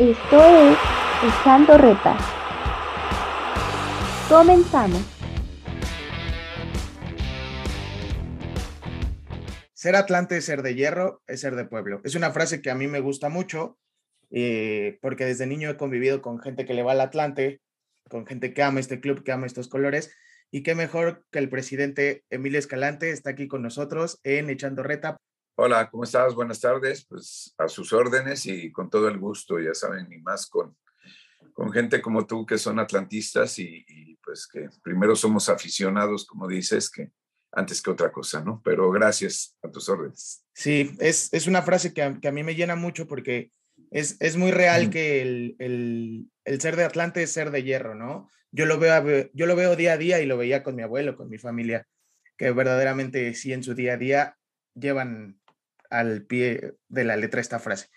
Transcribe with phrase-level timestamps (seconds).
[0.00, 0.78] Esto es
[1.22, 2.16] Echando Reta.
[4.30, 5.02] Comenzamos.
[9.74, 12.00] Ser Atlante es ser de hierro, es ser de pueblo.
[12.02, 13.76] Es una frase que a mí me gusta mucho
[14.30, 17.60] eh, porque desde niño he convivido con gente que le va al Atlante,
[18.08, 20.16] con gente que ama este club, que ama estos colores.
[20.50, 25.18] Y qué mejor que el presidente Emilio Escalante está aquí con nosotros en Echando Reta.
[25.56, 26.34] Hola, ¿cómo estás?
[26.34, 27.04] Buenas tardes.
[27.04, 30.76] Pues a sus órdenes y con todo el gusto, ya saben, y más con,
[31.52, 33.84] con gente como tú que son atlantistas y,
[34.24, 37.10] pues que primero somos aficionados, como dices, que
[37.52, 38.62] antes que otra cosa, ¿no?
[38.64, 40.44] Pero gracias a tus órdenes.
[40.54, 43.50] Sí, es, es una frase que a, que a, mí me llena mucho porque
[43.90, 44.90] es, es muy real mm.
[44.90, 48.28] que el, el, el, ser de Atlante es ser de hierro, ¿no?
[48.52, 51.16] Yo lo, veo, yo lo veo día a día y lo veía con mi abuelo,
[51.16, 51.86] con mi familia,
[52.36, 54.36] que verdaderamente sí en su día a día
[54.74, 55.39] llevan
[55.90, 57.88] al pie de la letra esta frase.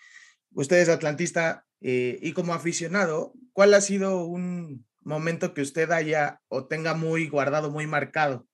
[0.52, 6.42] Usted es atlantista eh, y como aficionado, ¿cuál ha sido un momento que usted haya
[6.48, 8.48] o tenga muy guardado, muy marcado?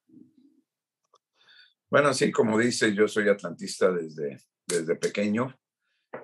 [1.90, 5.56] Bueno, sí, como dice, yo soy atlantista desde, desde pequeño,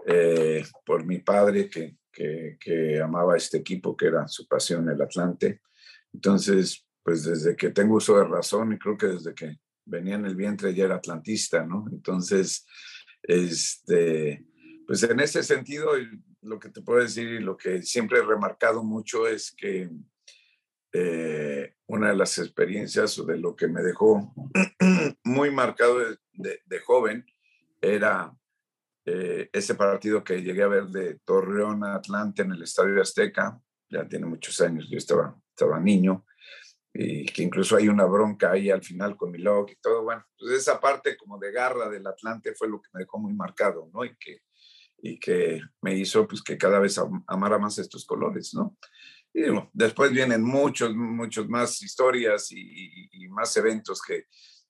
[0.06, 5.02] eh, por mi padre que, que, que, amaba este equipo, que era su pasión, el
[5.02, 5.62] Atlante.
[6.14, 10.26] Entonces, pues desde que tengo uso de razón y creo que desde que venía en
[10.26, 11.86] el vientre ya era atlantista, ¿no?
[11.92, 12.66] Entonces,
[13.28, 14.46] este,
[14.88, 15.92] pues en ese sentido,
[16.42, 19.90] lo que te puedo decir y lo que siempre he remarcado mucho es que
[20.94, 24.34] eh, una de las experiencias de lo que me dejó
[25.24, 27.26] muy marcado de, de, joven
[27.82, 28.34] era
[29.06, 33.60] eh, ese partido que llegué a ver de Torreón a Atlante en el Estadio Azteca,
[33.90, 36.26] ya tiene muchos años, yo estaba, estaba niño,
[36.98, 40.54] y que incluso hay una bronca ahí al final con Milok y todo, bueno, pues
[40.54, 44.06] esa parte como de garra del Atlante fue lo que me dejó muy marcado, ¿no?
[44.06, 44.44] Y que,
[45.00, 46.98] y que me hizo pues que cada vez
[47.28, 48.78] amara más estos colores, ¿no?
[49.34, 54.28] Y bueno, después vienen muchos, muchos más historias y, y más eventos que,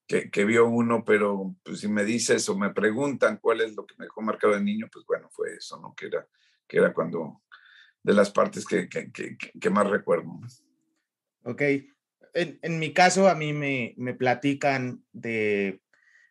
[0.07, 3.85] que, que, vio uno, pero pues si me dices o me preguntan cuál es lo
[3.85, 5.93] que me dejó marcado de niño, pues bueno, fue eso, ¿no?
[5.93, 6.27] Que era,
[6.67, 7.43] que era cuando,
[8.01, 10.39] de las partes que, que, que más recuerdo.
[11.43, 11.61] Ok,
[12.35, 15.81] en, en, mi caso, a mí me, me platican de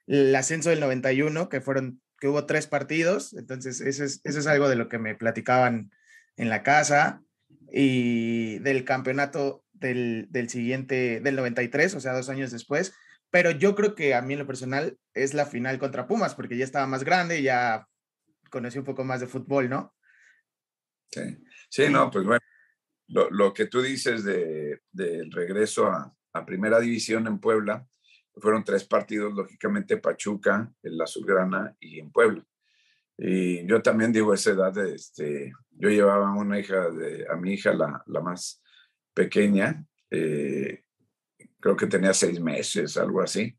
[0.07, 4.47] el ascenso del 91, que fueron, que hubo tres partidos, entonces eso es, eso es
[4.47, 5.91] algo de lo que me platicaban
[6.37, 7.23] en la casa,
[7.73, 12.95] y del campeonato del, del siguiente, del 93, o sea, dos años después,
[13.31, 16.57] pero yo creo que a mí en lo personal es la final contra Pumas, porque
[16.57, 17.89] ya estaba más grande, ya
[18.51, 19.95] conocí un poco más de fútbol, ¿no?
[21.11, 21.23] Sí,
[21.69, 22.45] sí, no, pues bueno,
[23.15, 27.87] lo, lo que tú dices del de, regreso a, a, Primera División en Puebla,
[28.39, 32.45] fueron tres partidos, lógicamente Pachuca, en la Subgrana y en Puebla.
[33.17, 37.73] Y yo también digo esa edad, este, yo llevaba una hija, de, a mi hija,
[37.73, 38.61] la, la más
[39.15, 40.83] pequeña, eh,
[41.61, 43.57] creo que tenía seis meses, algo así.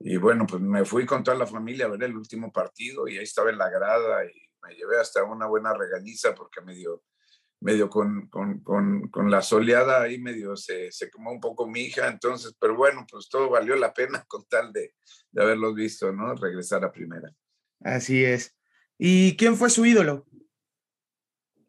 [0.00, 3.18] Y bueno, pues me fui con toda la familia a ver el último partido y
[3.18, 7.04] ahí estaba en la grada y me llevé hasta una buena regañiza porque me dio
[7.64, 11.80] medio con, con, con, con, la soleada ahí medio se, se quemó un poco mi
[11.80, 14.94] hija, entonces, pero bueno, pues todo valió la pena con tal de,
[15.32, 16.34] de haberlos visto, ¿no?
[16.34, 17.32] Regresar a primera.
[17.80, 18.54] Así es.
[18.98, 20.26] ¿Y quién fue su ídolo?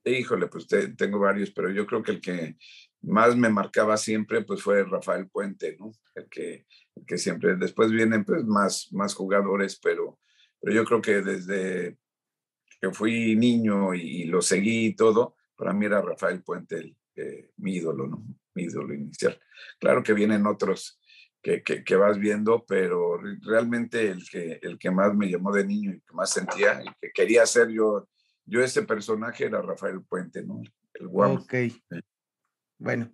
[0.03, 2.57] Híjole, pues te, tengo varios, pero yo creo que el que
[3.01, 5.94] más me marcaba siempre, pues fue Rafael Puente, ¿no?
[6.13, 10.19] El que, el que siempre, después vienen pues más, más jugadores, pero,
[10.59, 11.97] pero yo creo que desde
[12.81, 17.51] que fui niño y, y lo seguí y todo, para mí era Rafael Puente eh,
[17.57, 18.25] mi ídolo, ¿no?
[18.53, 19.39] Mi ídolo inicial.
[19.79, 20.99] Claro que vienen otros
[21.41, 25.66] que, que, que, vas viendo, pero realmente el que, el que más me llamó de
[25.66, 28.07] niño y que más sentía y que quería ser yo,
[28.45, 30.61] yo ese personaje era Rafael Puente, ¿no?
[30.93, 31.43] El guapo.
[31.43, 31.53] Ok.
[32.79, 33.13] Bueno,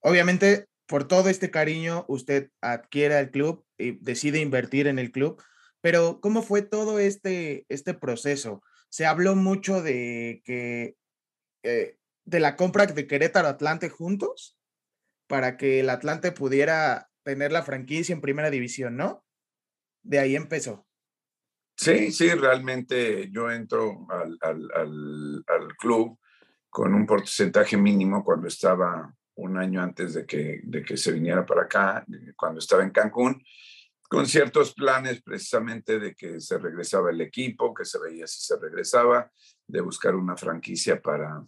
[0.00, 5.40] obviamente por todo este cariño usted adquiere el club y decide invertir en el club,
[5.80, 8.62] pero ¿cómo fue todo este, este proceso?
[8.88, 10.96] Se habló mucho de que
[11.62, 14.58] eh, de la compra de Querétaro Atlante juntos
[15.26, 19.24] para que el Atlante pudiera tener la franquicia en primera división, ¿no?
[20.02, 20.86] De ahí empezó.
[21.76, 26.18] Sí, sí, realmente yo entro al, al, al, al club
[26.68, 31.46] con un porcentaje mínimo cuando estaba un año antes de que, de que se viniera
[31.46, 32.04] para acá,
[32.36, 33.42] cuando estaba en Cancún,
[34.08, 38.58] con ciertos planes precisamente de que se regresaba el equipo, que se veía si se
[38.58, 39.30] regresaba,
[39.68, 41.44] de buscar una franquicia para,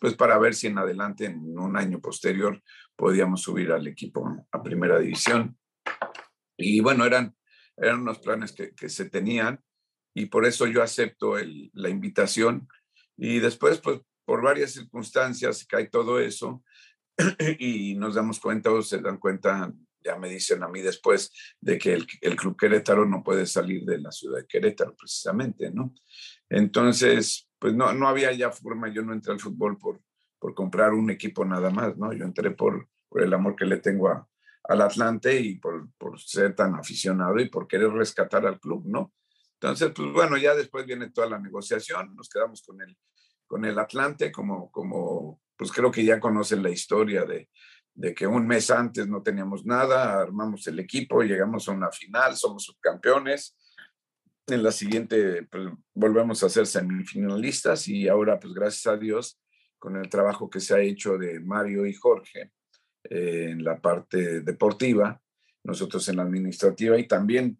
[0.00, 2.62] pues para ver si en adelante, en un año posterior,
[2.96, 5.58] podíamos subir al equipo a primera división.
[6.56, 7.36] Y bueno, eran,
[7.76, 9.60] eran unos planes que, que se tenían
[10.14, 12.68] y por eso yo acepto el, la invitación.
[13.16, 16.62] Y después, pues por varias circunstancias cae todo eso
[17.58, 19.72] y nos damos cuenta o se dan cuenta,
[20.02, 23.84] ya me dicen a mí después, de que el, el, Club Querétaro no puede salir
[23.84, 25.94] de la ciudad de Querétaro precisamente, ¿no?
[26.48, 29.98] Entonces, pues no, no había ya forma, yo no entré al fútbol por,
[30.38, 32.12] por comprar un equipo nada más, ¿no?
[32.12, 34.28] Yo entré por, por el amor que le tengo a,
[34.64, 39.14] al Atlante y por, por ser tan aficionado y por querer rescatar al club, ¿no?
[39.54, 42.98] Entonces, pues bueno, ya después viene toda la negociación, nos quedamos con el,
[43.46, 47.48] con el Atlante, como, como, pues creo que ya conocen la historia de,
[47.94, 52.36] de que un mes antes no teníamos nada, armamos el equipo, llegamos a una final,
[52.36, 53.56] somos subcampeones.
[54.46, 59.40] En la siguiente, pues, volvemos a ser semifinalistas y ahora, pues gracias a Dios,
[59.78, 62.52] con el trabajo que se ha hecho de Mario y Jorge
[63.04, 65.20] eh, en la parte deportiva,
[65.62, 67.58] nosotros en la administrativa y también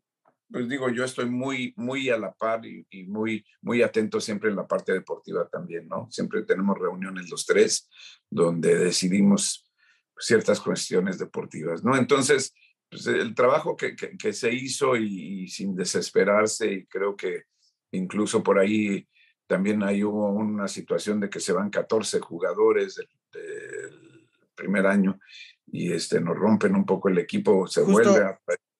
[0.50, 4.50] pues digo, yo estoy muy, muy a la par y, y, muy, muy atento siempre
[4.50, 6.06] en la parte deportiva también, ¿no?
[6.10, 7.88] Siempre tenemos reuniones los tres
[8.30, 9.68] donde decidimos
[10.16, 11.96] ciertas cuestiones deportivas, ¿no?
[11.96, 12.54] Entonces,
[12.94, 17.44] pues el trabajo que, que, que se hizo y, y, sin desesperarse, y creo que
[17.92, 19.08] incluso por ahí
[19.46, 25.18] también ahí hubo una situación de que se van 14 jugadores del, del primer año
[25.66, 28.10] y este, nos rompen un poco el equipo, se Justo.
[28.10, 28.38] vuelve a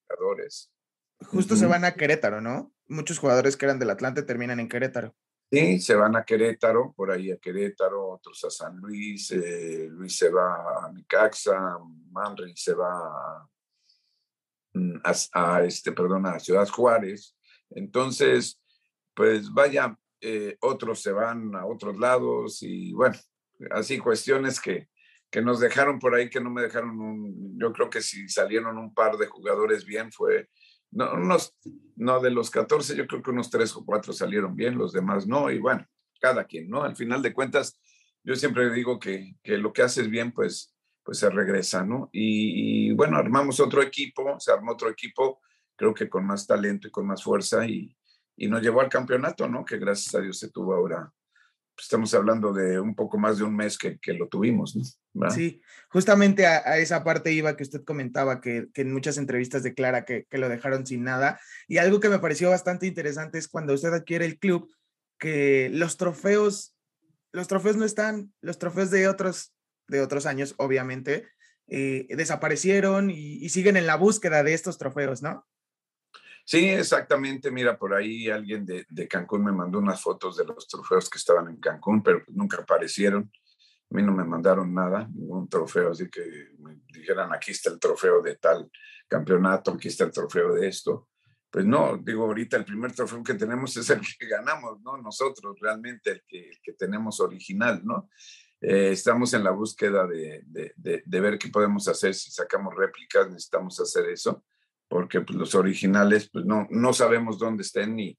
[0.09, 0.71] jugadores
[1.25, 1.61] justo uh -huh.
[1.61, 2.73] se van a Querétaro, ¿no?
[2.87, 5.15] Muchos jugadores que eran del Atlante terminan en Querétaro.
[5.51, 10.17] Sí, se van a Querétaro, por ahí a Querétaro, otros a San Luis, eh, Luis
[10.17, 11.79] se va a Micaxa,
[12.11, 13.54] Manri se va mm,
[15.03, 17.37] a, a, este, perdón, a Ciudad Juárez.
[17.71, 18.61] Entonces,
[19.15, 23.17] pues vaya, eh, otros se van a otros lados y bueno,
[23.71, 24.89] así cuestiones que,
[25.31, 28.79] que nos dejaron por ahí, que no me dejaron un, yo creo que si salieron
[28.79, 30.49] un par de jugadores bien fue
[30.95, 31.57] no, unos,
[31.97, 35.27] no de los 14, yo creo que unos 3 o 4 salieron bien, los demás
[35.27, 35.87] no, y bueno,
[36.21, 36.85] cada quien, ¿no?
[36.85, 37.79] Al final de cuentas,
[38.23, 40.74] yo siempre digo que, que lo que haces bien, pues,
[41.05, 42.09] pues se regresa, ¿no?
[42.13, 45.41] Y, bueno, armamos otro equipo, se armó otro equipo,
[45.77, 47.95] creo que con más talento y con más fuerza, y,
[48.37, 49.65] y nos llevó al campeonato, ¿no?
[49.65, 51.13] Que gracias a Dios se tuvo ahora
[51.79, 54.77] estamos hablando de un poco más de un mes que, que lo tuvimos.
[55.13, 55.31] ¿no?
[55.31, 59.63] Sí, justamente a, a, esa parte iba que usted comentaba, que, que en muchas entrevistas
[59.63, 61.41] declara que, que, lo dejaron sin nada.
[61.67, 64.71] Y algo que me pareció bastante interesante es cuando usted adquiere el club,
[65.19, 66.77] que los trofeos,
[67.33, 69.53] los trofeos no están, los trofeos de otros,
[69.89, 71.29] de otros años, obviamente,
[71.67, 75.47] eh, desaparecieron y, siguen en la búsqueda de estos trofeos, ¿no?
[76.45, 77.51] Sí, exactamente.
[77.51, 81.19] Mira, por ahí alguien de, de, Cancún me mandó unas fotos de los trofeos que
[81.19, 83.31] estaban en Cancún, pero pues nunca aparecieron.
[83.91, 86.21] A mí no me mandaron nada, ningún trofeo, así que
[86.59, 88.71] me dijeran, aquí está el trofeo de tal
[89.09, 91.09] campeonato, aquí está el trofeo de esto.
[91.51, 94.97] Pues no, digo, ahorita el primer trofeo que tenemos es el que ganamos, ¿no?
[94.97, 98.11] Nosotros, realmente, el que, el que tenemos original, ¿no?
[98.67, 102.15] Eh, estamos en la búsqueda de, de, de, ver qué podemos hacer.
[102.15, 104.43] Si sacamos réplicas, necesitamos hacer eso
[104.89, 108.19] porque pues, los originales pues no, no sabemos dónde estén ni,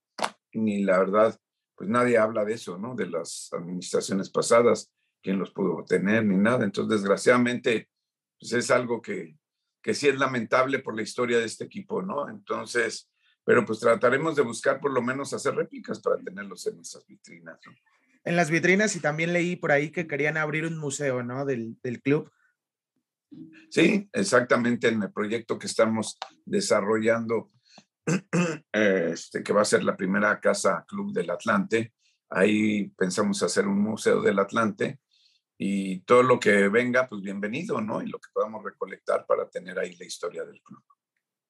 [0.53, 1.39] ni la verdad,
[1.75, 2.95] pues nadie habla de eso, ¿no?
[2.95, 6.63] De las administraciones pasadas, quién los pudo tener ni nada.
[6.63, 7.89] Entonces, desgraciadamente,
[8.39, 9.38] pues es algo que,
[9.81, 12.30] que sí es lamentable por la historia de este equipo, ¿no?
[12.30, 13.09] Entonces,
[13.44, 17.59] pero pues trataremos de buscar por lo menos hacer réplicas para tenerlos en nuestras vitrinas,
[17.66, 17.73] ¿no?
[18.26, 21.46] En las vitrinas y también leí por ahí que querían abrir un museo, ¿no?
[21.46, 22.32] Del, del club.
[23.70, 27.52] Sí, exactamente en el proyecto que estamos desarrollando,
[28.72, 31.94] este, que va a ser la primera casa club del Atlante.
[32.30, 35.00] Ahí pensamos hacer un museo del Atlante
[35.58, 38.02] y todo lo que venga, pues bienvenido, ¿no?
[38.02, 40.84] Y lo que podamos recolectar para tener ahí la historia del club.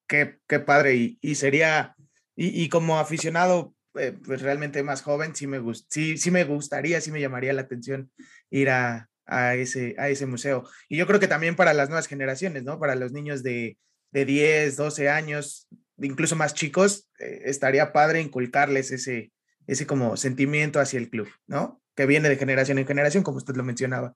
[0.08, 0.96] Qué, qué padre.
[0.96, 1.96] Y, y sería,
[2.36, 6.44] y, y, como aficionado, eh, pues realmente más joven, sí me, gust, sí, sí me
[6.44, 8.12] gustaría, sí me llamaría la atención
[8.50, 10.68] ir a, a ese, a ese museo.
[10.90, 12.80] Y yo creo que también para las nuevas generaciones, ¿no?
[12.80, 13.78] Para los niños de,
[14.12, 19.32] de 10, 12 años, incluso más chicos, eh, estaría padre inculcarles ese,
[19.68, 21.82] ese como sentimiento hacia el club, ¿no?
[21.96, 24.16] Que viene de generación en generación, como usted lo mencionaba.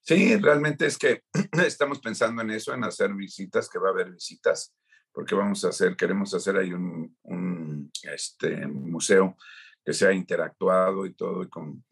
[0.00, 1.22] Sí, realmente es que
[1.66, 4.74] estamos pensando en eso, en hacer visitas, que va a haber visitas,
[5.18, 9.36] porque vamos a hacer, queremos hacer ahí un, este, museo
[9.84, 11.84] que sea interactuado y todo, y con,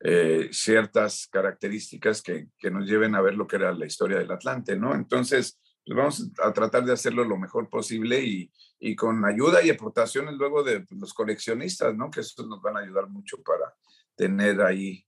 [0.00, 4.74] eh, ciertas características que, nos lleven a ver lo que era la historia del Atlante,
[4.74, 4.96] ¿no?
[4.96, 10.34] Entonces, pues vamos a tratar de hacerlo lo mejor posible y, con ayuda y aportaciones
[10.34, 12.10] luego de los coleccionistas, ¿no?
[12.10, 13.72] Que estos nos van a ayudar mucho para
[14.16, 15.06] tener ahí,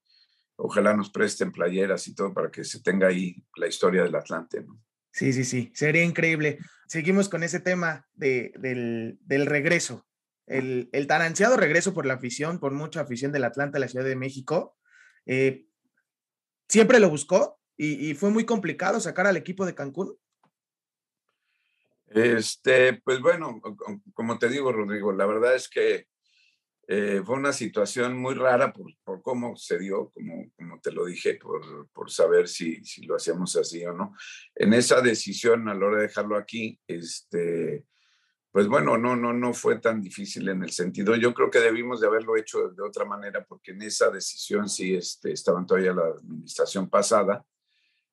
[0.55, 4.63] ojalá nos presten playeras y todo para que se tenga ahí la historia del Atlante,
[4.63, 4.81] ¿no?
[5.11, 6.59] Sí, sí, sí, sería increíble.
[6.87, 10.09] Seguimos con ese tema de, del, del regreso
[10.49, 14.05] el, tan ansiado regreso por la afición, por mucha afición del Atlanta a la Ciudad
[14.05, 14.77] de México.
[15.27, 15.67] Eh,
[16.69, 20.17] siempre lo buscó y, fue muy complicado sacar al equipo de Cancún.
[22.09, 23.61] Este, pues bueno,
[24.15, 26.09] como te digo, Rodrigo, la verdad es que
[26.91, 31.05] eh, fue una situación muy rara por, por, cómo se dio, como, como te lo
[31.05, 34.15] dije, por, por saber si, si, lo hacíamos así o no.
[34.55, 37.85] En esa decisión, a la hora de dejarlo aquí, este,
[38.51, 41.15] pues bueno, no, no, no fue tan difícil en el sentido.
[41.17, 44.95] Yo creo que debimos de haberlo hecho de otra manera, porque en esa decisión sí
[44.95, 47.45] este, estaban todavía la administración pasada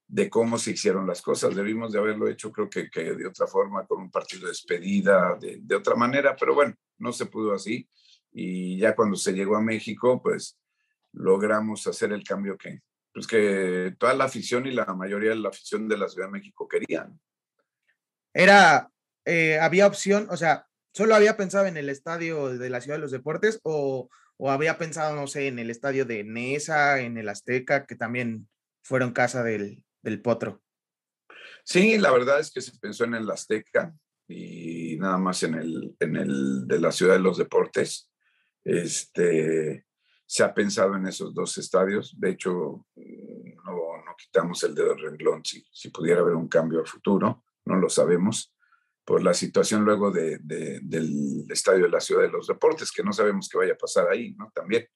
[0.06, 1.56] de cómo se hicieron las cosas.
[1.56, 5.38] Debimos de haberlo hecho, creo que, que de otra forma, con un partido de despedida,
[5.40, 7.88] de, de otra manera, pero bueno, no se pudo así
[8.38, 10.60] y ya cuando se llegó a México, pues
[11.14, 12.82] logramos hacer el cambio que,
[13.14, 16.34] pues que toda la afición y la mayoría de la afición de la Ciudad de
[16.34, 17.18] México querían.
[18.34, 18.92] Era,
[19.24, 23.04] eh, había opción, o sea, solo había pensado en el estadio de la Ciudad de
[23.04, 27.30] los Deportes o, o había pensado, no sé, en el estadio de Nesa, en el
[27.30, 28.50] Azteca, que también
[28.84, 30.62] fueron casa del, del Potro.
[31.64, 33.96] Sí, la verdad es que se pensó en el Azteca
[34.28, 38.12] y nada más en el, en el de la Ciudad de los Deportes.
[38.66, 39.86] Este,
[40.26, 42.20] se ha pensado en esos dos estadios.
[42.20, 42.86] De hecho,
[43.64, 47.44] no, no quitamos el dedo del renglón si, si, pudiera haber un cambio a futuro.
[47.64, 48.54] No lo sabemos
[49.06, 53.14] por la situación luego de, del estadio de la Ciudad de los Deportes, que no
[53.14, 54.52] sabemos qué vaya a pasar ahí, ¿no?
[54.54, 54.88] También.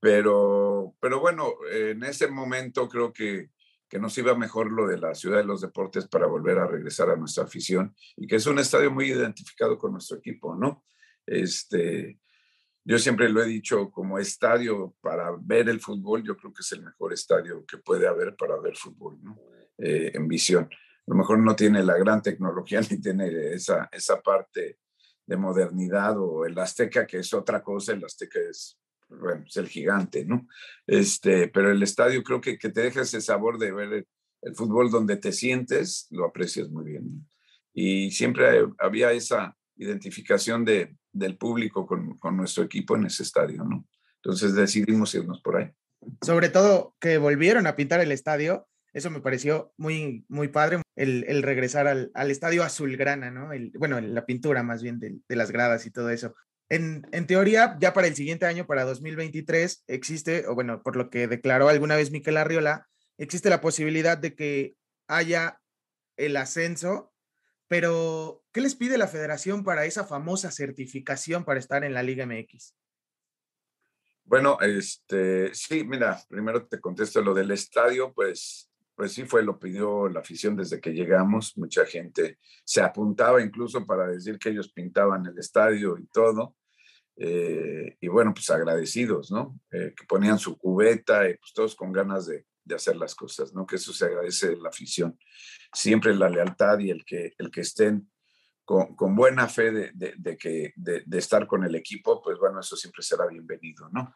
[0.00, 3.50] Pero, pero bueno, en ese momento creo que,
[3.86, 7.10] que nos iba mejor lo de la Ciudad de los Deportes para volver a regresar
[7.10, 10.84] a nuestra afición y que es un estadio muy identificado con nuestro equipo, ¿no?
[11.26, 12.18] Este,
[12.84, 16.72] yo siempre lo he dicho como estadio para ver el fútbol, yo creo que es
[16.72, 19.38] el mejor estadio que puede haber para ver fútbol, ¿no?
[19.78, 20.68] Eh, en visión.
[20.70, 24.78] A lo mejor no tiene la gran tecnología ni tiene esa, esa parte
[25.26, 29.68] de modernidad o el Azteca, que es otra cosa, el Azteca es, bueno, es el
[29.68, 30.46] gigante, ¿no?
[30.86, 34.08] Este, pero el estadio creo que, que te deja ese sabor de ver el,
[34.42, 37.26] el fútbol donde te sientes, lo aprecias muy bien.
[37.72, 43.64] Y siempre había esa identificación de, del público con, con, nuestro equipo en ese estadio,
[43.64, 43.86] ¿no?
[44.16, 45.70] Entonces decidimos irnos por ahí.
[46.20, 51.24] Sobre todo que volvieron a pintar el estadio, eso me pareció muy, muy padre, el,
[51.28, 53.48] el regresar al, al, estadio azulgrana, ¿no?
[53.78, 56.34] Bueno, la pintura más bien de, de las gradas y todo eso.
[56.68, 61.10] En, en, teoría, ya para el siguiente año, para 2023, existe, o bueno, por lo
[61.10, 64.76] que declaró alguna vez Miquel Arriola, existe la posibilidad de que
[65.08, 65.60] haya
[66.16, 67.13] el ascenso
[67.68, 72.26] pero, ¿qué les pide la federación para esa famosa certificación para estar en la Liga
[72.26, 72.74] MX?
[74.24, 79.58] Bueno, este, sí, mira, primero te contesto lo del estadio, pues, pues sí fue, lo
[79.58, 84.72] pidió la afición desde que llegamos, mucha gente se apuntaba incluso para decir que ellos
[84.72, 86.56] pintaban el estadio y todo,
[87.16, 89.60] eh, y bueno, pues agradecidos, ¿no?
[89.70, 93.52] Eh, que ponían su cubeta y pues todos con ganas de, de hacer las cosas,
[93.54, 93.66] ¿no?
[93.66, 95.18] Que eso se agradece de la afición.
[95.72, 98.10] Siempre la lealtad y el que, el que estén
[98.64, 102.60] con, con buena fe de, de, de que, de, estar con el equipo, pues bueno,
[102.60, 104.14] eso siempre será bienvenido, ¿no?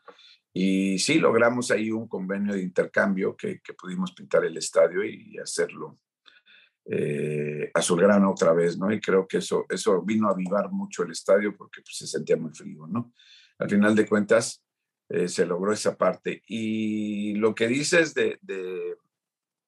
[0.53, 5.37] Y sí, logramos ahí un convenio de intercambio que, que pudimos pintar el estadio y
[5.39, 5.99] hacerlo
[6.91, 8.91] eh, azulgrana otra vez, ¿no?
[8.91, 12.39] Y creo que eso, eso vino a avivar mucho el estadio porque pues, se sentía
[12.39, 13.13] muy frío, ¿no?
[13.59, 14.65] Al final de cuentas,
[15.09, 16.43] eh, se logró esa parte.
[16.47, 18.39] Y lo que dices de,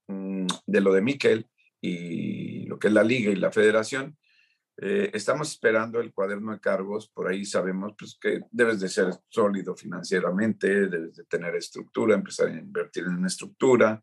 [0.06, 1.48] mm, de, lo de Miquel
[1.80, 4.18] y lo que es la liga y la federación,
[4.82, 9.12] eh, estamos esperando el cuaderno de cargos, por ahí sabemos pues, que debes de ser
[9.28, 14.02] sólido financieramente, debes de tener estructura, empezar a invertir en estructura,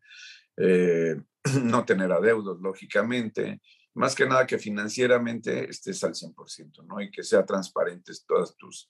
[0.56, 1.20] eh,
[1.64, 3.60] no tener adeudos, lógicamente,
[3.94, 7.00] más que nada que financieramente estés al 100%, ¿no?
[7.00, 8.88] Y que sea transparentes todas tus,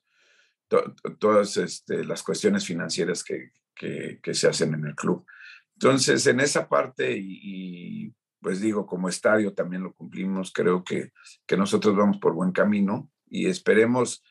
[1.19, 5.25] todas este, las cuestiones financieras que, que, se hacen en el club.
[5.75, 11.13] Entonces, en esa parte, y, pues digo, como estadio también lo cumplimos, creo que,
[11.47, 14.23] que nosotros vamos por buen camino y esperemos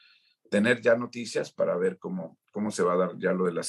[0.50, 3.64] tener ya noticias para ver cómo, cómo se va a dar ya lo de la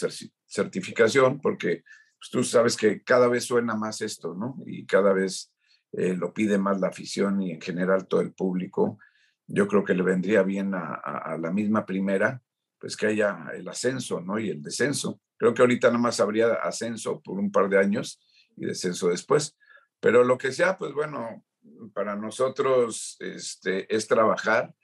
[0.46, 1.84] certificación, porque
[2.18, 4.56] pues, tú sabes que cada vez suena más esto, ¿no?
[4.66, 5.52] Y cada vez
[5.92, 8.98] eh, lo pide más la afición y en general todo el público.
[9.46, 12.42] Yo creo que le vendría bien a, a, a la misma primera
[12.78, 14.38] pues que haya el ascenso, ¿no?
[14.38, 15.20] Y el descenso.
[15.36, 18.20] Creo que ahorita nada más habría ascenso por un par de años
[18.56, 19.56] y descenso después.
[20.00, 21.44] Pero lo que sea, pues bueno,
[21.92, 24.74] para nosotros este, es trabajar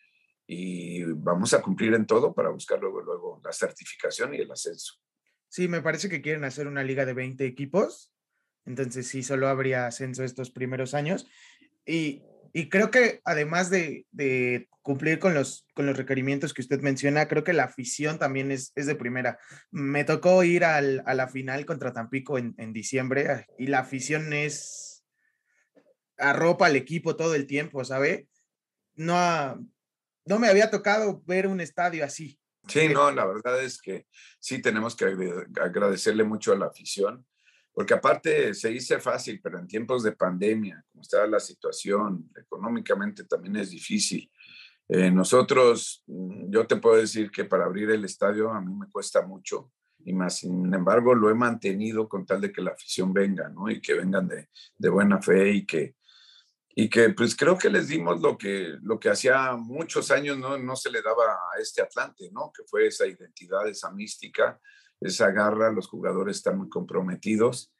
[0.47, 4.95] y vamos a cumplir en todo para buscar luego, luego la certificación y el ascenso.
[5.49, 8.13] Sí, me parece que quieren hacer una liga de 20 equipos,
[8.67, 11.27] entonces sí, solo habría ascenso estos primeros años.
[11.87, 12.23] Y
[12.57, 17.27] Y creo que además de, de, cumplir con los, con los requerimientos que usted menciona,
[17.27, 19.41] creo que la afición también es, es de primera.
[19.73, 24.33] Me tocó ir al, a la final contra Tampico en, en diciembre y la afición
[24.33, 25.05] es
[26.17, 28.29] arropa al equipo todo el tiempo, ¿sabe?
[28.95, 29.67] No,
[30.25, 32.39] no me había tocado ver un estadio así.
[32.69, 34.07] Sí, no, la verdad es que
[34.39, 35.07] sí tenemos que
[35.61, 37.27] agradecerle mucho a la afición,
[37.75, 43.25] porque aparte se dice fácil, pero en tiempos de pandemia, como está la situación, económicamente
[43.25, 44.31] también es difícil.
[44.89, 48.89] Eh, nosotros, mm, yo te puedo decir que para abrir el estadio a mí me
[48.89, 49.73] cuesta mucho,
[50.05, 53.69] y más, sin embargo, lo he mantenido con tal de que la afición venga, ¿no?
[53.71, 55.97] Y que vengan de, de buena fe y que,
[56.77, 60.59] y que pues creo que les dimos lo que, lo que hacía muchos años no,
[60.59, 62.53] no se le daba a este Atlante, ¿no?
[62.55, 64.61] Que fue esa identidad, esa mística,
[65.07, 67.73] esa garra, los jugadores están muy comprometidos.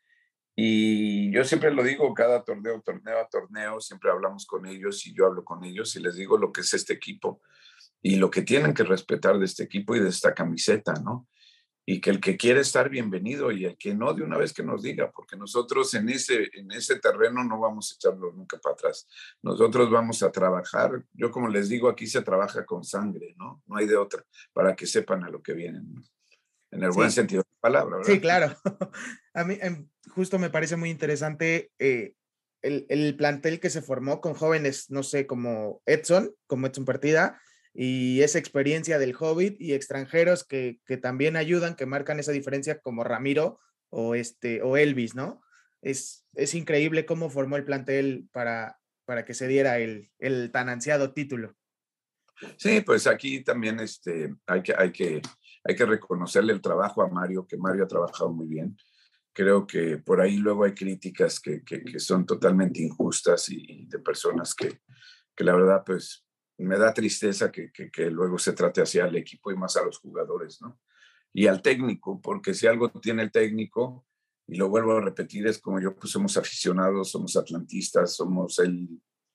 [0.57, 5.15] Y yo siempre lo digo, cada torneo, torneo a torneo, siempre hablamos con ellos y
[5.15, 7.41] yo hablo con ellos y les digo lo que es este equipo
[8.01, 11.27] y lo que tienen que respetar de este equipo y de esta camiseta, ¿no?
[11.87, 14.63] y que el que quiere estar bienvenido y el que no, de una vez que
[14.63, 18.73] nos diga, porque nosotros en ese, en ese terreno no vamos a echarlo nunca para
[18.73, 19.07] atrás.
[19.43, 23.63] Nosotros vamos a trabajar, yo como les digo, aquí se trabaja con sangre, ¿no?
[23.67, 26.03] No hay de otra, para que sepan a lo que vienen.
[26.75, 28.13] En el buen sentido de la palabra, ¿verdad?
[28.13, 28.57] Sí, claro.
[29.35, 32.15] A mí em, justo me parece muy interesante eh,
[32.63, 37.41] el, el plantel que se formó con jóvenes, no sé, como Edson, como Edson Partida,
[37.73, 42.79] y esa experiencia del Hobbit y extranjeros que, que, también ayudan, que marcan esa diferencia
[42.81, 43.59] como Ramiro
[43.91, 45.43] o, este, o Elvis, ¿no?
[45.83, 50.69] Es, es increíble cómo formó el plantel para, para que se diera el, el tan
[50.69, 51.57] ansiado título.
[52.57, 55.21] Sí, pues aquí también este, hay, que, hay, que,
[55.65, 58.77] hay que reconocerle el trabajo a Mario, que Mario ha trabajado muy bien.
[59.33, 63.87] Creo que por ahí luego hay críticas que, que, que son totalmente injustas y, y
[63.87, 64.81] de personas que,
[65.35, 66.25] que la verdad pues
[66.59, 67.71] me da tristeza que,
[68.11, 70.79] luego se trate así al equipo y más a los jugadores, ¿no?
[71.33, 74.07] Y al técnico, porque si algo tiene el técnico,
[74.47, 78.89] y lo vuelvo a repetir, es como yo, pues somos aficionados, somos atlantistas, somos, él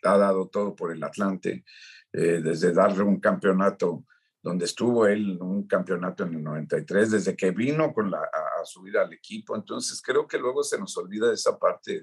[0.04, 1.66] ha dado todo por el Atlante,
[2.14, 4.06] eh, desde darle un campeonato,
[4.50, 8.98] donde estuvo él, un campeonato en el 93, desde que vino con la, a, subir
[8.98, 12.02] al equipo, entonces creo que luego se nos olvida de esa parte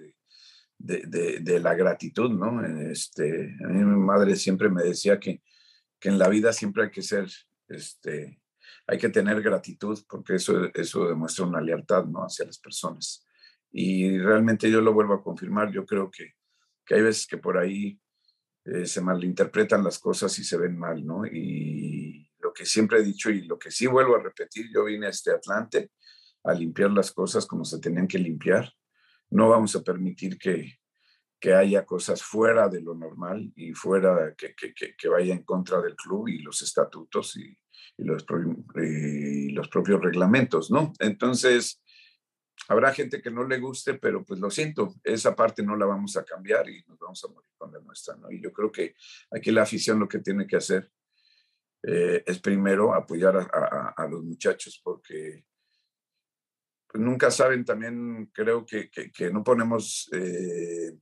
[0.79, 2.65] de, de, de, la gratitud, ¿no?
[2.65, 5.43] Este, a mí mi madre siempre me decía que,
[5.99, 7.29] que en la vida siempre hay que ser,
[7.69, 8.41] este,
[8.87, 12.21] hay que tener gratitud porque eso, eso demuestra una lealtad, ¿no?
[12.21, 13.27] Hacia las personas.
[13.73, 16.35] Y realmente yo lo vuelvo a confirmar, yo creo que,
[16.85, 18.01] que hay veces que por ahí
[18.67, 21.25] eh, se malinterpretan las cosas y se ven mal, ¿no?
[21.25, 21.96] Y
[22.57, 25.31] que siempre he dicho y lo que sí vuelvo a repetir, yo vine a este
[25.31, 25.91] Atlante
[26.45, 28.73] a limpiar las cosas como se tenían que limpiar
[29.31, 30.79] no vamos a permitir que,
[31.41, 35.81] que haya cosas fuera de lo normal y fuera que, que, que, vaya en contra
[35.81, 37.57] del club y los estatutos y,
[37.99, 40.93] los, los, propios reglamentos, ¿no?
[40.99, 41.83] Entonces,
[42.69, 46.17] habrá gente que no le guste, pero pues lo siento, esa parte no la vamos
[46.17, 48.31] a cambiar y nos vamos a morir con la nuestra, ¿no?
[48.31, 48.95] Y yo creo que
[49.31, 50.91] aquí la afición lo que tiene que hacer
[51.83, 55.45] eh, es primero apoyar a, los muchachos porque
[56.89, 60.99] pues, nunca saben también, creo que, que, no ponemos eh,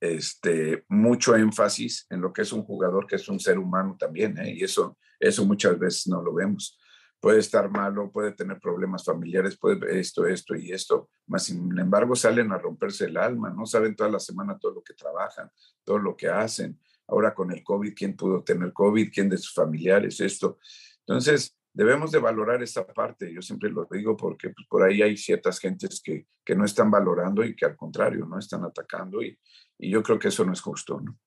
[0.00, 4.38] este, mucho énfasis en lo que es un jugador, que es un ser humano también,
[4.38, 4.54] ¿eh?
[4.54, 6.78] y eso, eso muchas veces no lo vemos.
[7.20, 12.16] Puede estar malo, puede tener problemas familiares, puede esto, esto y esto, más sin embargo
[12.16, 15.50] salen a romperse el alma, no saben toda la semana todo lo que trabajan,
[15.84, 16.80] todo lo que hacen.
[17.10, 19.10] Ahora con el COVID, ¿quién pudo tener COVID?
[19.12, 20.20] ¿Quién de sus familiares?
[20.20, 20.58] Esto.
[21.00, 23.32] Entonces, debemos de valorar esta parte.
[23.32, 26.90] Yo siempre lo digo porque pues, por ahí hay ciertas gentes que, que, no están
[26.90, 29.38] valorando y que al contrario, no están atacando y,
[29.78, 31.18] y yo creo que eso no es justo, ¿no?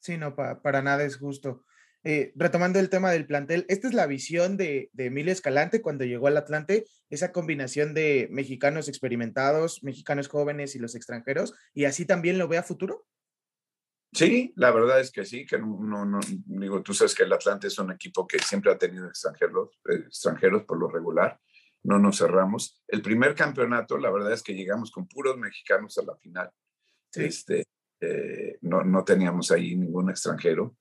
[0.00, 1.64] Sí, no, pa, para nada es justo.
[2.06, 6.04] Eh, retomando el tema del plantel, esta es la visión de, de Emilio Escalante cuando
[6.04, 12.04] llegó al Atlante, esa combinación de mexicanos experimentados, mexicanos jóvenes y los extranjeros, y así
[12.04, 13.06] también lo ve a futuro.
[14.14, 17.32] Sí, la verdad es que sí, que no, no, no, digo, tú sabes que el
[17.32, 21.40] Atlante es un equipo que siempre ha tenido extranjeros, eh, extranjeros por lo regular,
[21.82, 22.80] no nos cerramos.
[22.86, 26.48] El primer campeonato, la verdad es que llegamos con puros mexicanos a la final.
[27.10, 27.24] Sí.
[27.24, 27.64] Este,
[28.00, 30.76] eh, no, no teníamos ahí ningún extranjero.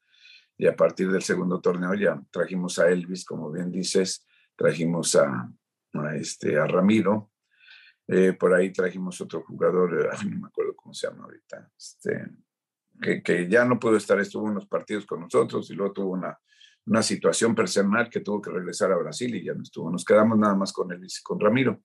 [0.56, 5.52] Y a partir del segundo torneo ya trajimos a Elvis, como bien dices, trajimos a,
[5.94, 7.32] a este, a Ramiro,
[8.08, 12.28] eh, por ahí trajimos otro jugador, ay, no me acuerdo cómo se llama ahorita, este,
[13.02, 16.38] que, ya no pudo estar, estuvo en los partidos con nosotros y luego tuvo una,
[16.86, 19.90] una situación personal que tuvo que regresar a Brasil y ya no estuvo.
[19.90, 21.82] Nos quedamos nada más con él y con Ramiro.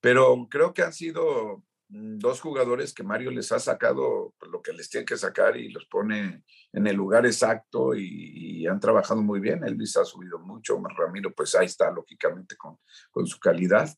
[0.00, 4.72] Pero creo que han sido mm, dos jugadores que Mario les ha sacado lo que
[4.72, 9.40] les tiene que sacar y los pone en el lugar exacto y, han trabajado muy
[9.40, 9.64] bien.
[9.64, 12.78] Elvis ha subido mucho, Ramiro pues ahí está lógicamente con,
[13.10, 13.88] con su calidad.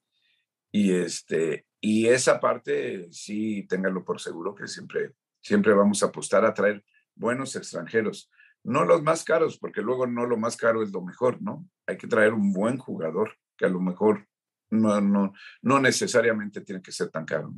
[0.71, 6.45] Y, este, y esa parte sí, téngalo por seguro que siempre, siempre vamos a apostar
[6.45, 8.31] a traer buenos extranjeros.
[8.63, 11.67] No los más caros, porque luego no lo más caro es lo mejor, ¿no?
[11.87, 14.27] Hay que traer un buen jugador que a lo mejor
[14.71, 17.53] no, no, no necesariamente tiene que ser tan caro.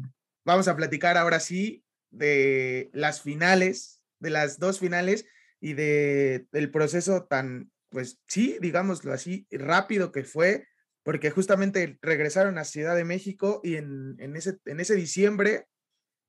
[0.44, 5.26] Vamos a platicar ahora sí de las finales, de las dos finales
[5.60, 10.66] y de el proceso tan, pues sí, digámoslo así, rápido que fue,
[11.04, 15.66] porque justamente regresaron a Ciudad de México y en, en ese, en ese diciembre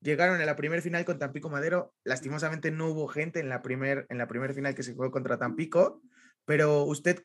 [0.04, 1.94] llegaron a la primer final con Tampico Madero.
[2.04, 5.38] Lastimosamente no hubo gente en la primer, en la primer final que se jugó contra
[5.38, 6.02] Tampico,
[6.44, 7.24] pero usted,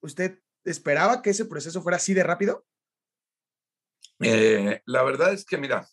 [0.00, 2.64] usted esperaba que ese proceso fuera así de rápido?
[4.20, 5.86] Eh, la verdad es que, mira,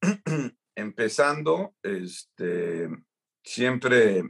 [0.74, 2.88] empezando, este,
[3.44, 4.22] siempre,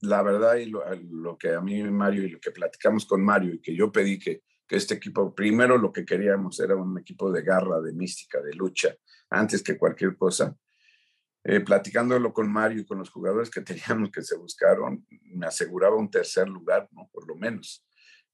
[0.00, 3.60] la verdad, y lo, que a mí, Mario, y lo que platicamos con Mario, y
[3.60, 7.42] que yo pedí que, que este equipo, primero lo que queríamos era un equipo de
[7.42, 8.94] garra, de mística, de lucha,
[9.32, 10.56] antes que cualquier cosa.
[11.44, 15.96] Eh, platicándolo con Mario y con los jugadores que teníamos que se buscaron, me aseguraba
[15.96, 17.08] un tercer lugar, ¿no?
[17.12, 17.84] Por lo menos.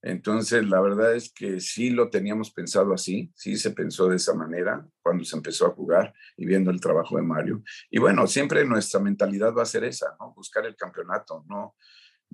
[0.00, 4.32] Entonces, la verdad es que sí lo teníamos pensado así, sí se pensó de esa
[4.32, 7.62] manera cuando se empezó a jugar y viendo el trabajo de Mario.
[7.90, 10.32] Y bueno, siempre nuestra mentalidad va a ser esa, ¿no?
[10.34, 11.74] Buscar el campeonato, ¿no?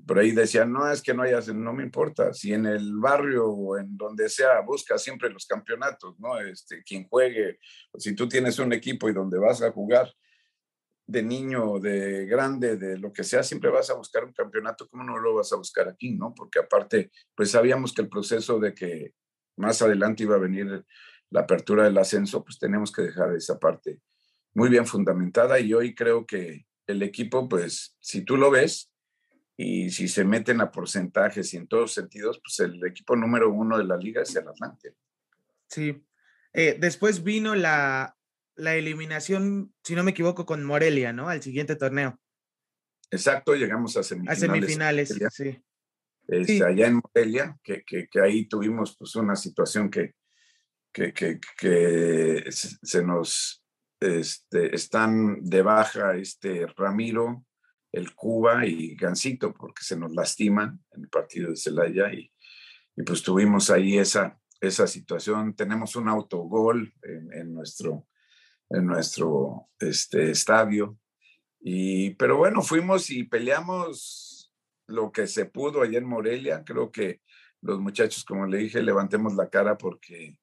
[0.06, 3.48] Por ahí decían, no, es que no haya, no me importa, si en el barrio
[3.48, 6.38] o en donde sea, busca siempre los campeonatos, ¿no?
[6.40, 7.58] Este, quien juegue,
[7.96, 10.12] si tú tienes un equipo y donde vas a jugar,
[11.06, 15.04] de niño, de grande, de lo que sea, siempre vas a buscar un campeonato, ¿cómo
[15.04, 16.34] no lo vas a buscar aquí, no?
[16.34, 19.12] Porque aparte, pues sabíamos que el proceso de que
[19.56, 20.84] más adelante iba a venir
[21.30, 24.00] la apertura del ascenso, pues tenemos que dejar esa parte
[24.54, 28.90] muy bien fundamentada y hoy creo que el equipo, pues si tú lo ves
[29.56, 33.78] y si se meten a porcentajes y en todos sentidos, pues el equipo número uno
[33.78, 34.94] de la liga es el Atlante.
[35.68, 36.04] Sí.
[36.52, 38.16] Eh, después vino la,
[38.56, 41.28] la eliminación, si no me equivoco, con Morelia, ¿no?
[41.28, 42.20] Al siguiente torneo.
[43.10, 44.42] Exacto, llegamos a semifinales.
[44.42, 45.62] A semifinales, sí.
[46.26, 50.14] Este, allá en Morelia, que, que, ahí tuvimos pues una situación que,
[50.90, 53.62] que, que se nos
[54.00, 57.44] este, están de baja este Ramiro,
[57.94, 62.32] el Cuba y Gancito, porque se nos lastiman en el partido de Celaya y,
[62.96, 65.54] y pues tuvimos ahí esa, esa situación.
[65.54, 68.06] Tenemos un autogol en, en nuestro
[68.70, 70.98] en nuestro este, estadio.
[71.60, 74.52] Y, pero bueno, fuimos y peleamos
[74.86, 76.62] lo que se pudo allá en Morelia.
[76.64, 77.22] Creo que
[77.62, 80.38] los muchachos, como le dije, levantemos la cara porque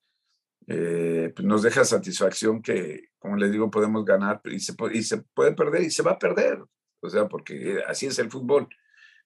[0.68, 5.84] eh, pues nos deja satisfacción que, como les digo, podemos ganar y se puede perder
[5.84, 6.60] y se va a perder.
[7.02, 8.68] O sea, porque así es el fútbol.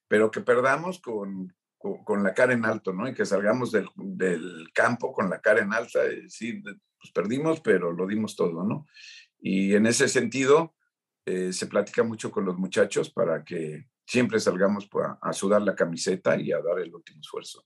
[0.08, 3.08] Pero que perdamos con, con, la cara en alto, ¿no?
[3.08, 7.60] Y que salgamos del, del campo con la cara en alta, es decir, pues, perdimos,
[7.60, 8.86] pero lo dimos todo, ¿no?
[9.38, 10.74] Y en ese sentido,
[11.26, 14.88] eh, se platica mucho con los muchachos para que siempre salgamos
[15.20, 17.64] a, sudar la camiseta y a dar el último esfuerzo.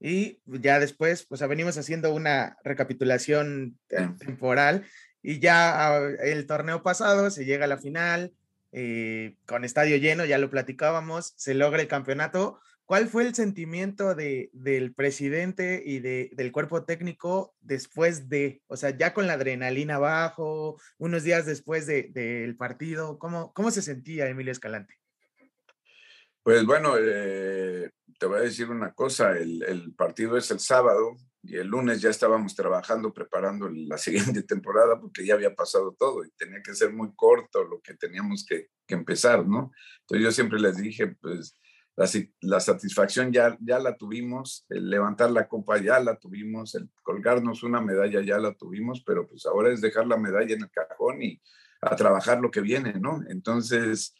[0.00, 3.78] Y ya después, pues venimos haciendo una recapitulación
[4.18, 4.86] temporal
[5.22, 8.32] y ya ah, el torneo pasado se llega a la final
[8.76, 14.14] eh, con estadio lleno, ya lo platicábamos, se logra el campeonato, ¿Cuál fue el sentimiento
[14.14, 19.32] de, del presidente y de, del cuerpo técnico después de, o sea, ya con la
[19.32, 23.18] adrenalina abajo, unos días después del de, partido?
[23.18, 24.94] ¿cómo, ¿Cómo se sentía Emilio Escalante?
[26.44, 31.56] Pues bueno, eh, te voy a decir una cosa, el, partido es el sábado y
[31.56, 36.30] el lunes ya estábamos trabajando, preparando la siguiente temporada porque ya había pasado todo y
[36.32, 39.72] tenía que ser muy corto lo que teníamos que, empezar, ¿no?
[40.02, 41.58] Entonces yo siempre les dije, pues
[42.40, 47.64] la, satisfacción ya, ya la tuvimos, el levantar la copa ya la tuvimos, el colgarnos
[47.64, 51.20] una medalla ya la tuvimos, pero pues ahora es dejar la medalla en el cajón
[51.20, 51.40] y
[51.80, 53.22] a trabajar lo que viene, ¿no?
[53.28, 54.14] Entonces,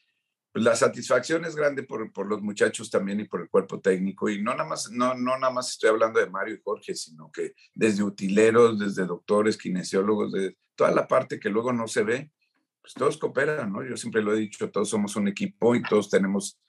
[0.56, 4.28] la satisfacción es grande por, por, los muchachos también y por el cuerpo técnico.
[4.28, 7.30] Y no nada, más, no, no nada más estoy hablando de Mario y Jorge, sino
[7.30, 12.30] que desde utileros, desde doctores, kinesiólogos, de toda la parte que luego no se ve,
[12.80, 13.84] pues todos cooperan, ¿no?
[13.84, 16.60] Yo siempre lo he dicho, todos somos un equipo y todos tenemos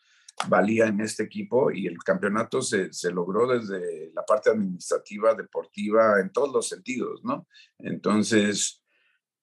[0.48, 6.20] valía en este equipo y el campeonato se, se, logró desde la parte administrativa, deportiva,
[6.20, 7.48] en todos los sentidos, ¿no?
[7.80, 8.84] Entonces,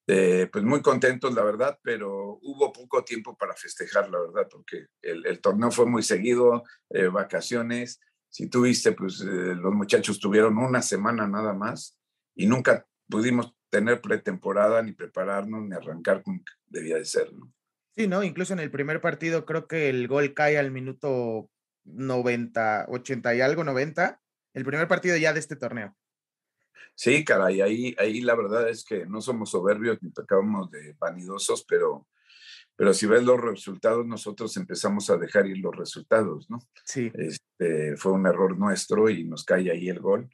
[0.07, 4.87] eh, pues muy contentos, la verdad, pero hubo poco tiempo para festejar, la verdad, porque
[5.01, 8.01] el, torneo fue muy seguido, eh, vacaciones.
[8.29, 11.99] Si tuviste, pues eh, los muchachos tuvieron una semana nada más
[12.35, 17.31] y nunca pudimos tener pretemporada, ni prepararnos, ni arrancar como debía de ser.
[17.97, 18.23] Sí, ¿no?
[18.23, 21.49] Incluso en el primer partido creo que el gol cae al minuto
[21.85, 24.21] 90, 80 y algo, 90.
[24.53, 25.97] El primer partido ya de este torneo.
[26.95, 31.65] Sí, caray, ahí, ahí la verdad es que no somos soberbios ni pecamos de vanidosos,
[31.65, 32.07] pero,
[32.77, 36.59] pero si ves los resultados, nosotros empezamos a dejar ir los resultados, ¿no?
[36.85, 37.11] Sí.
[37.15, 40.29] Este, fue un error nuestro y nos cae ahí el gol.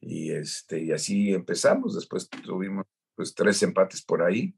[0.00, 1.94] Y, este, y así empezamos.
[1.94, 4.54] Después tuvimos pues, tres empates por ahí,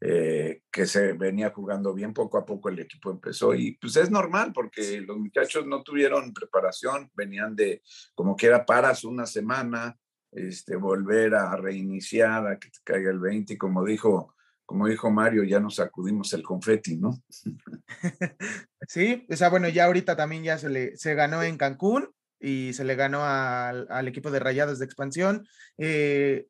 [0.00, 2.12] eh, que se venía jugando bien.
[2.12, 6.34] Poco a poco el equipo empezó y pues es normal porque los muchachos no tuvieron
[6.34, 7.82] preparación, venían de
[8.14, 9.96] como que era paras una semana,
[10.32, 15.10] este, volver a reiniciar, a que te caiga el 20, y como dijo, como dijo
[15.10, 17.22] Mario, ya nos sacudimos el confeti, ¿no?
[18.88, 22.72] Sí, o sea, bueno, ya ahorita también ya se le se ganó en Cancún y
[22.72, 25.46] se le ganó al, al equipo de Rayados de expansión.
[25.78, 26.48] Eh,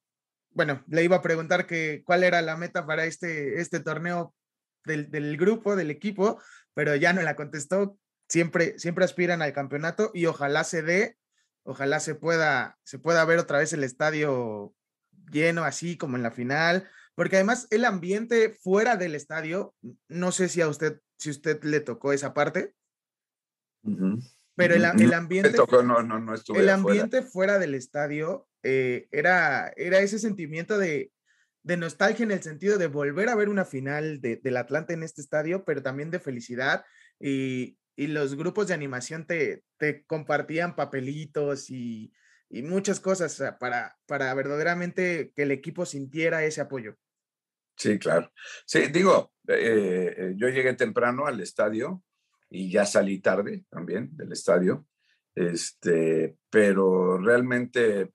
[0.51, 4.35] bueno, le iba a preguntar que cuál era la meta para este, este torneo
[4.85, 6.41] del, del, grupo, del equipo,
[6.75, 7.99] pero ya no la contestó.
[8.29, 11.17] Siempre, siempre aspiran al campeonato y ojalá se dé,
[11.65, 14.75] ojalá se pueda, se pueda ver otra vez el estadio
[15.31, 19.75] lleno así como en la final, porque además el ambiente fuera del estadio,
[20.09, 22.75] no sé si a usted, si usted le tocó esa parte,
[23.85, 24.33] uh -huh.
[24.57, 29.73] pero el, el ambiente, tocó, no, no, no el ambiente fuera del estadio eh, era,
[29.77, 31.13] era ese sentimiento de,
[31.63, 35.03] de, nostalgia en el sentido de volver a ver una final de, del Atlante en
[35.03, 36.85] este estadio, pero también de felicidad
[37.21, 42.13] y, y los grupos de animación te, te compartían papelitos y,
[42.49, 46.97] y muchas cosas para, para verdaderamente que el equipo sintiera ese apoyo.
[47.77, 48.33] Sí, claro.
[48.67, 52.03] Sí, digo, eh, yo llegué temprano al estadio
[52.51, 54.87] y ya salí tarde también del estadio,
[55.35, 58.13] este, pero realmente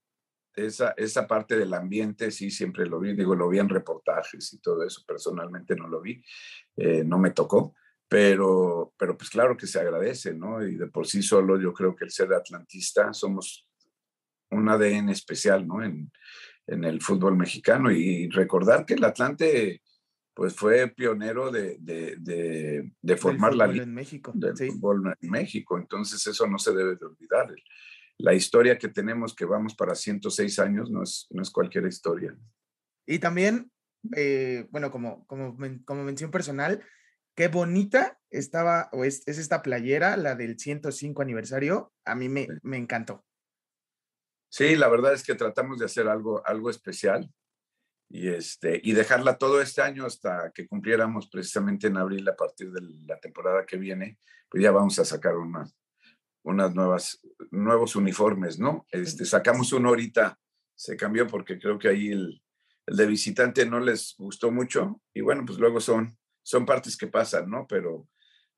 [0.56, 4.60] esa, esa parte del ambiente sí siempre lo vi, digo, lo vi en reportajes y
[4.60, 6.24] todo eso, personalmente no lo vi,
[6.76, 7.76] eh, no me tocó,
[8.08, 10.66] pero, pero pues claro que se agradece, ¿no?
[10.66, 13.68] Y de por sí solo yo creo que el ser atlantista somos
[14.52, 15.84] un ADN especial, ¿no?
[15.84, 16.12] En,
[16.68, 19.82] en el fútbol mexicano y recordar que el Atlante
[20.34, 24.32] pues fue pionero de, de, de, de formar la liga en México.
[24.36, 24.70] del sí.
[24.70, 25.80] fútbol en México.
[25.80, 27.48] Entonces eso no se debe de olvidar.
[28.20, 32.38] La historia que tenemos, que vamos para 106 años, no es, no es cualquier historia.
[33.08, 33.72] Y también,
[34.16, 36.84] eh, bueno, como, como, como mención personal,
[37.38, 42.48] qué bonita estaba, o es, es, esta playera, la del 105 aniversario, a mí me,
[42.64, 43.24] me encantó.
[44.50, 47.32] Sí, la verdad es que tratamos de hacer algo, algo especial
[48.10, 52.72] y, este, y dejarla todo este año hasta que cumpliéramos precisamente en abril a partir
[52.72, 54.18] de la temporada que viene,
[54.50, 55.70] pues ya vamos a sacar una,
[56.44, 57.20] unas nuevas,
[57.52, 58.88] nuevos uniformes, ¿no?
[58.90, 60.40] Este, sacamos uno ahorita,
[60.74, 62.42] se cambió porque creo que ahí el,
[62.88, 66.18] el de visitante no les gustó mucho y bueno, pues luego son,
[66.48, 67.68] son partes que pasan, ¿no?
[67.68, 68.08] Pero,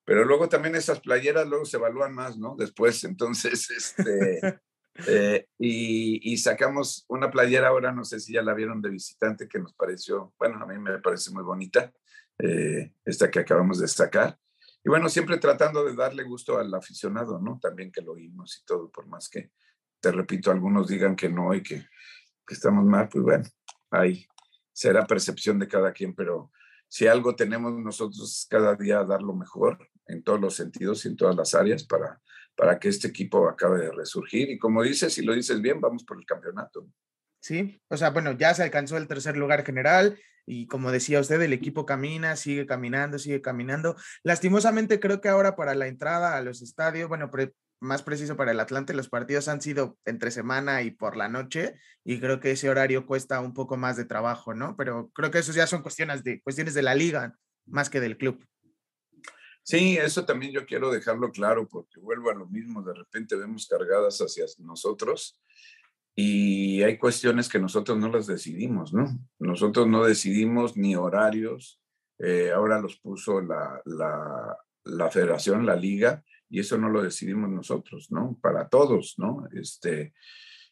[0.05, 2.55] pero luego también esas playeras luego se evalúan más, ¿no?
[2.55, 4.61] Después, entonces, este...
[5.07, 9.47] Eh, y, y, sacamos una playera ahora, no sé si ya la vieron de visitante,
[9.47, 11.93] que nos pareció, bueno, a mí me parece muy bonita,
[12.37, 14.37] eh, esta que acabamos de sacar.
[14.83, 17.59] Y bueno, siempre tratando de darle gusto al aficionado, ¿no?
[17.61, 19.51] También que lo oímos y todo, por más que,
[20.01, 21.77] te repito, algunos digan que no y que,
[22.45, 23.45] que estamos mal, pues bueno,
[23.91, 24.27] ahí
[24.73, 26.51] será percepción de cada quien, pero
[26.89, 31.15] si algo tenemos nosotros cada día dar lo mejor en todos los sentidos y en
[31.15, 32.19] todas las áreas para
[32.59, 34.49] para que este equipo acabe de resurgir.
[34.49, 36.89] Y como dices, si lo dices bien, vamos por el campeonato.
[37.39, 41.41] Sí, o sea, bueno, ya se alcanzó el tercer lugar general y como decía usted,
[41.41, 43.95] el equipo camina, sigue caminando, sigue caminando.
[44.23, 47.31] Lastimosamente creo que ahora para la entrada a los estadios, bueno,
[47.79, 51.75] más preciso para el Atlante, los partidos han sido entre semana y por la noche
[52.03, 54.75] y creo que ese horario cuesta un poco más de trabajo, ¿no?
[54.75, 58.17] Pero creo que eso ya son cuestiones de, cuestiones de la liga más que del
[58.17, 58.45] club.
[59.63, 63.67] Sí, eso también yo quiero dejarlo claro porque vuelvo a lo mismo, de repente vemos
[63.67, 65.39] cargadas hacia nosotros
[66.15, 69.07] y hay cuestiones que nosotros no las decidimos, ¿no?
[69.37, 71.79] Nosotros no decidimos ni horarios,
[72.17, 77.49] eh, ahora los puso la, la, la, federación, la liga, y eso no lo decidimos
[77.49, 78.37] nosotros, ¿no?
[78.41, 79.47] Para todos, ¿no?
[79.53, 80.13] Este,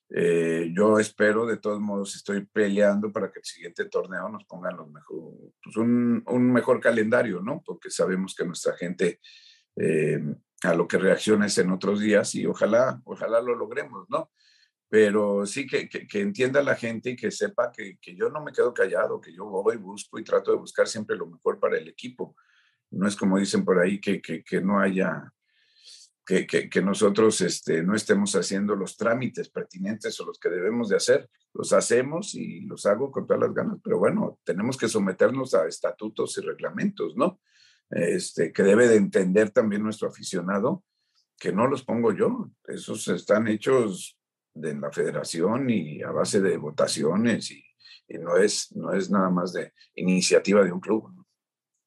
[0.10, 4.78] eh, yo espero, de todos modos, estoy peleando para que el siguiente torneo nos pongan
[4.78, 7.62] los mejor, pues un, un, mejor calendario, ¿no?
[7.66, 9.20] Porque sabemos que nuestra gente
[9.76, 10.20] eh,
[10.64, 14.32] a lo que reacciona es en otros días y ojalá, ojalá lo logremos, ¿no?
[14.90, 18.42] Pero sí que, que, que entienda la gente y que sepa que, que, yo no
[18.42, 21.78] me quedo callado, que yo voy, busco y trato de buscar siempre lo mejor para
[21.78, 22.36] el equipo.
[22.92, 24.22] No es como dicen por ahí que,
[24.62, 25.32] no haya
[26.28, 31.30] que, nosotros este, no estemos haciendo los trámites pertinentes o los que debemos de hacer.
[31.54, 35.66] Los hacemos y los hago con todas las ganas, pero bueno, tenemos que someternos a
[35.66, 37.40] estatutos y reglamentos, ¿no?
[37.90, 40.84] Este, que debe de entender también nuestro aficionado,
[41.40, 44.20] que no los pongo yo, esos están hechos
[44.54, 47.64] de la federación y a base de votaciones y,
[48.20, 51.26] no, es, no es nada más de iniciativa de un club.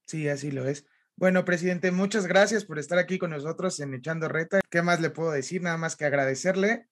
[0.07, 0.87] Sí, así lo es.
[1.21, 4.63] Bueno, presidente, muchas gracias por estar aquí con nosotros en Echando Reta.
[4.71, 5.61] ¿Qué más le puedo decir?
[5.61, 6.89] Nada más que agradecerle.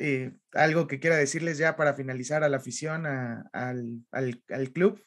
[0.00, 5.00] Eh, algo que quiera decirles ya para finalizar a la afición, al, club.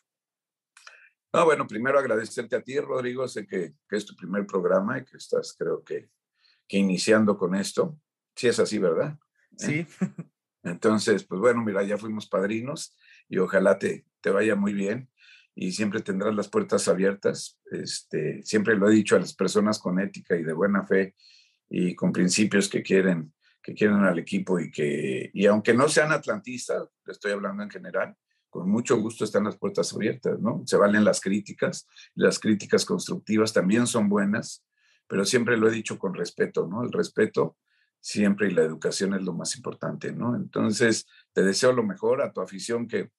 [1.33, 3.27] No, bueno, primero agradecerte a ti, Rodrigo.
[3.27, 6.07] Sé que, es tu primer programa y que estás, creo que,
[6.65, 7.99] que iniciando con esto.
[8.37, 9.17] Sí es así, ¿verdad?
[9.57, 9.85] Sí.
[10.63, 12.95] Entonces, pues bueno, mira, ya fuimos padrinos
[13.27, 15.09] y ojalá te, te vaya muy bien
[15.55, 17.57] y siempre tendrás las puertas abiertas.
[17.71, 21.15] Este, siempre lo he dicho a las personas con ética y de buena fe
[21.69, 26.11] y con principios que quieren, que quieren al equipo y que, y aunque no sean
[26.11, 28.15] atlantistas, estoy hablando en general,
[28.49, 30.63] con mucho gusto están las puertas abiertas, ¿no?
[30.65, 34.65] Se valen las críticas, las críticas constructivas también son buenas,
[35.07, 36.83] pero siempre lo he dicho con respeto, ¿no?
[36.83, 37.57] El respeto
[37.99, 40.35] siempre y la educación es lo más importante, ¿no?
[40.35, 43.09] Entonces, te deseo lo mejor a tu afición que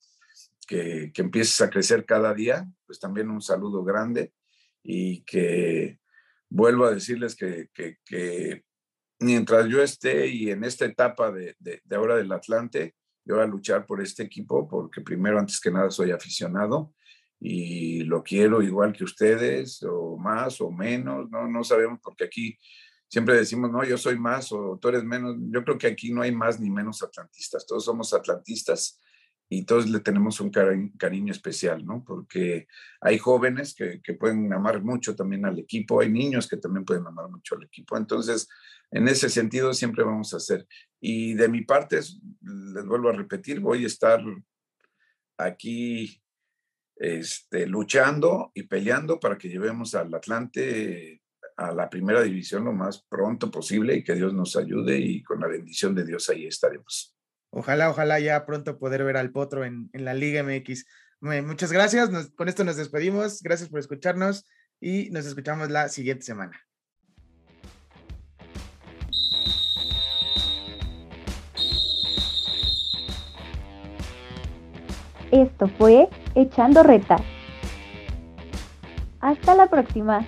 [0.67, 4.33] que, empieces a crecer cada día, pues también un saludo grande
[4.83, 5.99] y que
[6.49, 7.71] vuelvo a decirles que,
[9.19, 11.57] mientras yo esté y en esta etapa de,
[11.91, 15.91] ahora del Atlante, yo voy a luchar por este equipo porque primero, antes que nada,
[15.91, 16.95] soy aficionado
[17.41, 22.57] y lo quiero igual que ustedes o más o menos, no, no sabemos porque aquí
[23.09, 25.37] siempre decimos, no, yo soy más o tú eres menos.
[25.51, 29.01] Yo creo que aquí no hay más ni menos atlantistas, todos somos atlantistas
[29.49, 32.03] y todos le tenemos un cariño especial, ¿no?
[32.05, 32.67] Porque
[33.01, 37.29] hay jóvenes que, pueden amar mucho también al equipo, hay niños que también pueden amar
[37.29, 37.97] mucho al equipo.
[37.97, 38.49] Entonces,
[38.91, 40.67] en ese sentido siempre vamos a hacer.
[41.01, 44.21] Y de mi parte, les vuelvo a repetir, voy a estar
[45.39, 46.21] aquí
[46.97, 51.23] este, luchando y peleando para que llevemos al Atlante
[51.57, 55.41] a la primera división lo más pronto posible y que Dios nos ayude y con
[55.41, 57.16] la bendición de Dios ahí estaremos.
[57.59, 60.85] Ojalá, ojalá ya pronto poder ver al Potro en, la Liga MX.
[61.21, 62.11] Muchas gracias.
[62.37, 63.43] con esto nos despedimos.
[63.43, 64.45] Gracias por escucharnos
[64.79, 66.61] y nos escuchamos la siguiente semana.
[75.33, 77.17] Esto fue Echando Reta.
[79.21, 80.27] Hasta la próxima.